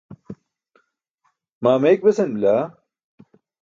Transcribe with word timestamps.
maa 1.63 1.77
meyik 1.81 2.01
besan 2.05 2.29
bila. 2.35 2.55